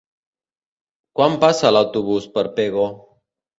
Quan 1.19 1.37
passa 1.45 1.73
l'autobús 1.77 2.29
per 2.39 2.47
Pego? 2.59 2.91